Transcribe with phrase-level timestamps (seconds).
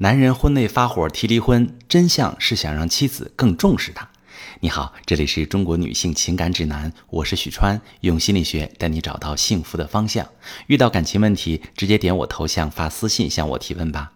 [0.00, 4.08] 男人婚内发火提离婚，真相是想让妻子更重视他。
[4.60, 10.24] 你好，这里是中国女性情感指南，我是许川，用心理学带你找到幸福的方向。
[10.68, 14.12] 遇到感情问题，直接点我头像发私信向我提问吧。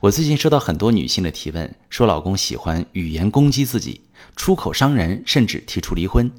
[0.00, 4.00] 我最近收到很多女性的提问，说老公喜欢语言攻击自己，
[4.34, 6.32] 出口伤人，甚至提出离婚，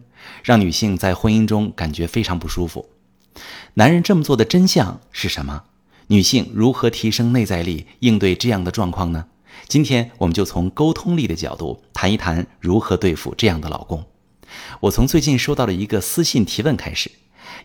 [0.44, 2.90] 让女性在婚姻中感觉非常不舒服。
[3.76, 5.66] 男人这么做的真相是什么？
[6.12, 9.26] 女性如何提升内在力，应对这样的状况呢？
[9.68, 14.04] 今天我们就从沟通力的角度谈一谈如何对付这样的老公。
[14.80, 17.12] 我从最近收到的一个私信提问开始，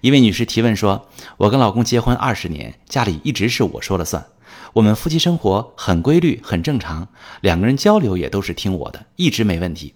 [0.03, 4.27] 一位女士提问说：“我跟老公结婚二十年，家里一直是我说了算，
[4.75, 7.09] 我们夫妻生活很规律，很正常，
[7.41, 9.95] 两个人交流也都是听我的，一直没问题。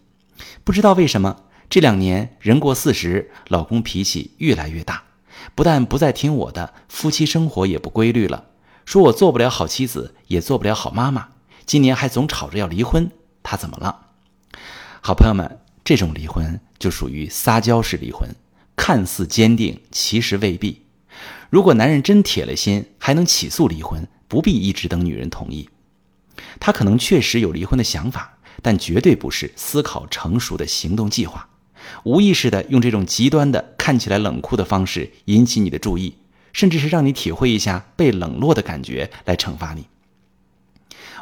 [0.65, 5.03] 不知道为什么这两年人过四十，老公脾气越来越大。”
[5.55, 8.45] 不但不再听我的，夫妻生活也不规律了，
[8.85, 11.29] 说我做不了好妻子，也做不了好妈妈。
[11.67, 13.11] 今年还总吵着要离婚，
[13.43, 14.07] 他怎么了？
[15.01, 18.35] 好朋友们，这种离婚就属于撒娇式离婚，
[18.77, 20.87] 看似坚定，其实未必。
[21.51, 25.69] 如果男人真铁了心，还能起诉离婚，不必一直等女人同意。
[26.61, 31.48] 他可能确实有离婚的想法，但绝对不是思考成熟的行动计划。
[32.05, 36.15] 无意识的用这种极端的、看起来冷酷的方式引起你的注意，
[36.53, 39.87] 甚至是让你体会一下被冷落的感觉来惩罚你。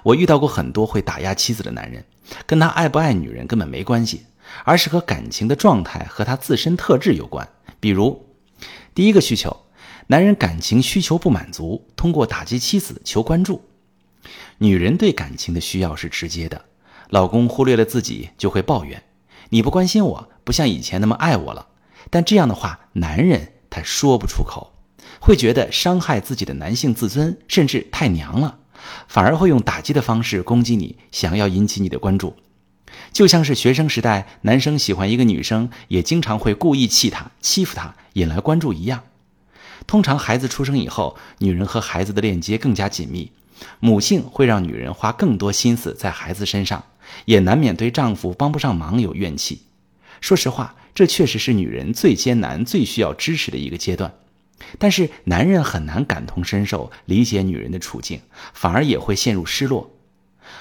[0.03, 2.05] 我遇到过很多会打压妻子的男人，
[2.47, 4.27] 跟他爱不爱女人根本没关系，
[4.65, 7.49] 而是和感情的状态和他自身特质有关。
[7.81, 8.27] 比如，
[8.95, 9.65] 第一个需求，
[10.07, 13.63] 男人感情需求不满足，通过打击妻子求关注。
[14.59, 16.65] 女人对感情的需要是直接的，
[17.11, 19.03] 老公忽略了自己就会抱怨。
[19.51, 21.67] 你不关心我，不像以前那么爱我了。
[22.11, 24.73] 但这样的话，男人他说不出口，
[25.21, 28.59] 会觉得伤害自己的男性自尊，甚至太娘了，
[29.09, 32.37] 反而会用打击的方式攻击你，想要引起你的关注。
[33.13, 39.03] 就像是学生时代，男生喜欢一个女生，也经常会故意气她、欺负她，引来关注一样。
[39.87, 43.33] 通常孩子出生以后，女人和孩子的链接更加紧密，
[43.81, 46.85] 母性会让女人花更多心思在孩子身上。
[47.25, 49.63] 也难免对丈夫帮不上忙有怨气。
[50.21, 54.15] 说实话，这确实是女人最艰难、最需要支持的一个阶段。
[54.79, 58.21] 但是男人很难感同身受，理解女人的处境，
[58.55, 59.91] 反而也会陷入失落。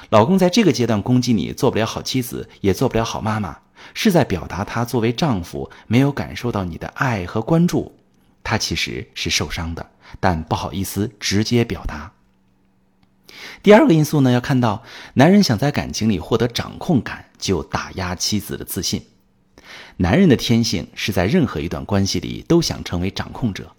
[0.09, 3.59] 老公在这个阶段攻击你，做不了好妻子，也做不了好妈妈，
[3.93, 7.95] 是在表达他作为丈夫没有感受到你的爱和关注。
[8.43, 9.89] 他其实是受伤的，
[10.19, 12.11] 但不好意思直接表达。
[13.65, 14.83] 第二个因素呢，要看到
[15.15, 19.01] 男人想在感情里获得掌控感，就打压妻子的自信。
[19.97, 23.71] 男人的天性是在任何一段关系里都想成为掌控者，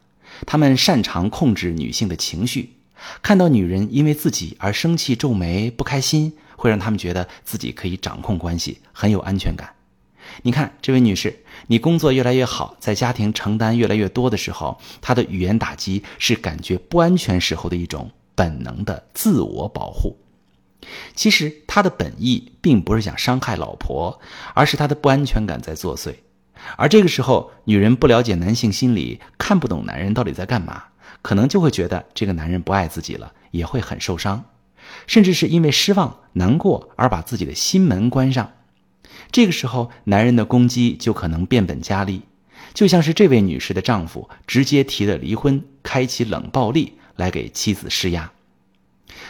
[0.44, 2.72] 他们擅长控制女性的情绪。
[3.22, 9.70] 看到女人因为自己而生气、皱眉、不开心，会让他们觉得自己可以掌控关系，很有安全感。
[10.42, 18.10] 你看，这位女士，你工作越来越好，在家庭承担越来越多的时候，她的语言打击是感觉不安全时候的一种。
[18.36, 20.16] 本能的自我保护，
[21.14, 24.20] 其实他的本意并不是想伤害老婆，
[24.54, 26.14] 而是他的不安全感在作祟。
[26.76, 30.84] 而这个时候，女人不了解男性心理，看不懂男人到底在干嘛，
[31.22, 34.44] 可能就会觉得这个男人不爱自己了，也会很受伤，
[35.06, 38.52] 甚至是因为失望、难过而把自己的心门关上。
[39.32, 42.22] 这个时候，男人的攻击就可能变本加厉，
[42.74, 46.98] 就像是这位女士的丈夫直接提了离婚，开启冷暴力。
[47.16, 48.30] 来给妻子施压，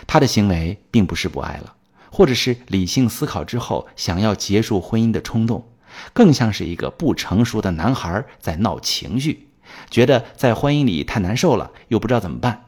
[0.07, 1.75] 他的行为并不是不爱了，
[2.11, 5.67] 或者是理性思考之后想要结束婚姻的冲动，
[6.13, 9.49] 更像是一个不成熟的男孩在闹情绪，
[9.91, 12.65] 觉得在婚姻里太难受了，又不知道怎么办。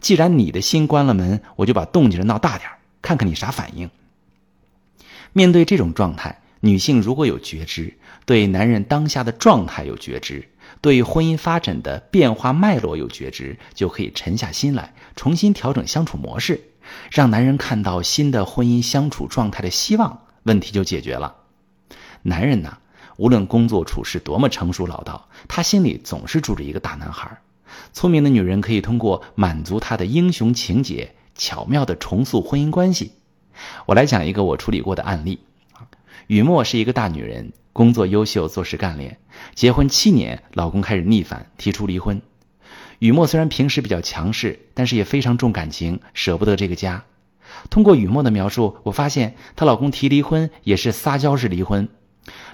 [0.00, 2.70] 既然你的心关了门，我就把动静闹大点
[3.02, 3.90] 看看你啥反应。
[5.32, 10.48] 面对这种状态，女性如果有觉知，对男人当下的状态有觉知。
[10.80, 16.60] 对婚姻发展的变化脉络有觉知，就可以沉下心来，重新调整相处模式，
[17.10, 21.36] 让男人看到新的婚姻相处状态的希望，问题就解决了。
[22.22, 22.78] 男人呢，
[23.16, 27.38] 无论工作处事多么成熟老道，他心里总是住着一个大男孩。
[27.92, 33.12] 聪明的女人可以通过满足他的英雄情节，巧妙的重塑婚姻关系。
[33.86, 35.40] 我来讲一个我处理过的案例。
[36.26, 37.52] 雨墨是一个大女人。
[37.72, 39.18] 工作优秀，做事干练，
[39.56, 42.22] 结婚七年，老公开始逆反，提出离婚。
[43.00, 47.04] 雨墨虽然平时比较强势，但是也非常重感情，舍不得这个家。
[47.70, 51.88] 通过雨墨的描述，我发现她老公提离婚也是撒娇式离婚，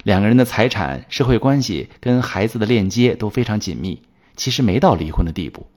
[0.01, 4.01] 两个人的财产、社会关系跟孩子的链接都非常紧密，
[4.35, 5.67] 其实没到离婚的地步。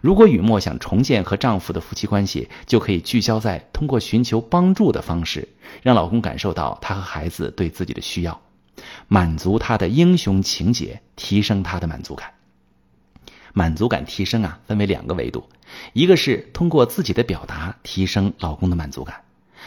[0.00, 5.48] 如果雨墨想重建和丈夫的夫妻关系，就可以聚焦在通过寻求帮助的方式，
[5.82, 8.40] 让老公感受到他和孩子对自己的需要，
[9.08, 12.32] 满足他的英雄情节，提升他的满足感。
[13.54, 15.48] 满足感提升啊，分为两个维度，
[15.92, 19.22] 一个是通过自己的表达提升老公的满足感，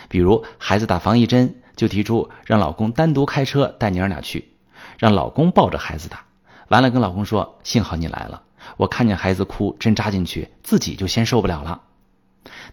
[0.07, 4.53] 比如孩子打防疫针，就提出让老公单独开车带娘俩去，
[4.97, 6.23] 让老公抱着孩子打，
[6.69, 8.43] 完了跟老公说：“幸好你来了。”
[8.77, 11.81] 我看见孩子哭，针扎进去，自己就先受不了了。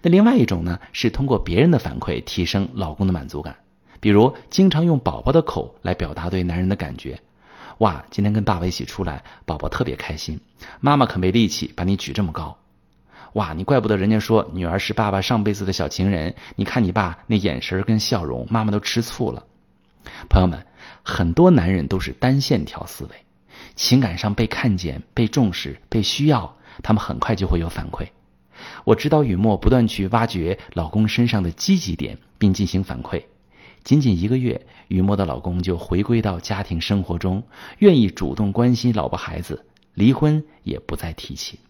[0.00, 3.56] 那另外一种呢，是通过别人的反馈提升老公的满足感，
[4.00, 7.20] 比如经常用宝宝的口来表达对男人的感觉。
[7.78, 10.40] 哇，今天跟爸爸一起出来，宝宝特别开心，
[10.80, 12.56] 妈妈可没力气把你举这么高。
[13.34, 19.44] 哇，你怪不得人家说女儿是爸爸上辈子的小情人，你看你爸那眼神跟笑容，妈妈都吃醋了。
[20.30, 20.64] 朋友们，
[21.02, 23.10] 很多男人都是单线条思维。
[23.78, 28.08] 情感上被看见、被重视、被需要，他们很快就会有反馈。
[28.84, 33.22] 我指导雨墨不断去挖掘老公身上的积极点，并进行反馈。
[33.84, 37.44] 仅仅一个月，雨墨的老公就回归到家庭生活中，
[37.78, 39.64] 愿意主动关心老婆孩子，
[39.94, 41.60] 离婚也不再提起。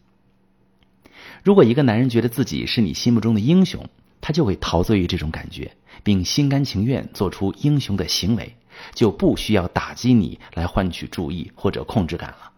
[1.45, 3.87] 如果一个男人觉得自己是你心目中的英雄，
[4.21, 5.71] 他就会陶醉于这种感觉，
[6.03, 8.55] 并心甘情愿做出英雄的行为。
[8.95, 12.53] 就不需要打击你来换取注意或者控制感了，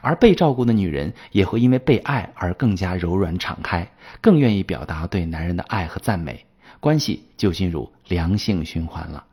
[0.00, 3.90] 而被照顾的女人也会因为被爱而更加柔软敞开，
[4.20, 6.46] 更愿意表达对男人的爱和赞美，
[6.78, 9.24] 关系就进入良性循环了。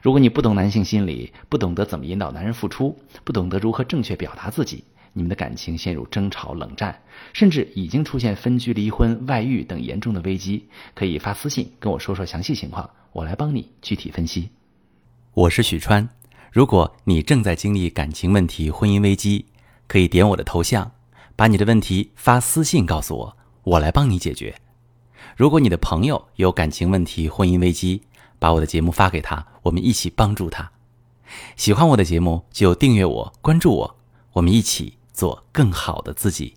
[0.00, 4.84] 如果你不懂男性心理，不懂得怎么引导男人付出，不懂得如何正确表达自己，
[5.16, 7.00] 你们的感情陷入争吵、冷战，
[7.32, 14.50] 甚至已经出现分居、离婚、外遇等严重的危机，可以发私信跟我说说详细情况，我来帮你具体分析。
[15.32, 16.06] 我是许川，
[16.52, 19.46] 如果你正在经历感情问题、婚姻危机，
[19.86, 20.92] 可以点我的头像，
[21.34, 24.54] 把你的问题发私信告诉我，我来帮你解决。
[25.34, 28.02] 如果你的朋友有感情问题、婚姻危机，
[28.38, 30.70] 把我的节目发给他，我们一起帮助他。
[31.56, 33.96] 喜欢我的节目就订阅我、关注我，
[34.34, 36.56] 我们一起做更好的自己。